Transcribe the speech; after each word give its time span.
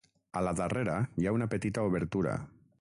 A 0.39 0.41
la 0.45 0.53
darrera 0.59 0.95
hi 1.23 1.27
ha 1.31 1.35
una 1.37 1.51
petita 1.53 1.87
obertura. 1.91 2.37